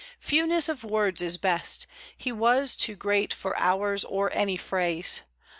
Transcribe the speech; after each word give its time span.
Fewness 0.19 0.67
of 0.67 0.83
words 0.83 1.21
is 1.21 1.37
best; 1.37 1.85
he 2.17 2.31
was 2.31 2.75
too 2.75 2.95
great 2.95 3.31
For 3.31 3.55
ours 3.59 4.03
or 4.03 4.31
any 4.33 4.57
phrase. 4.57 5.21